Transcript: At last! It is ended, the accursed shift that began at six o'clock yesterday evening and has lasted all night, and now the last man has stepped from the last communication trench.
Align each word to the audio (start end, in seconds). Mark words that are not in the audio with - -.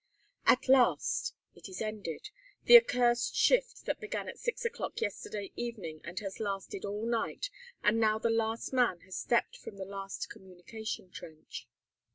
At 0.47 0.67
last! 0.67 1.35
It 1.53 1.69
is 1.69 1.79
ended, 1.79 2.31
the 2.63 2.75
accursed 2.75 3.35
shift 3.35 3.85
that 3.85 3.99
began 3.99 4.27
at 4.27 4.39
six 4.39 4.65
o'clock 4.65 4.99
yesterday 4.99 5.51
evening 5.55 6.01
and 6.03 6.17
has 6.21 6.39
lasted 6.39 6.83
all 6.85 7.05
night, 7.05 7.51
and 7.83 7.99
now 7.99 8.17
the 8.17 8.31
last 8.31 8.73
man 8.73 9.01
has 9.01 9.15
stepped 9.15 9.57
from 9.57 9.77
the 9.77 9.85
last 9.85 10.27
communication 10.27 11.11
trench. 11.11 11.67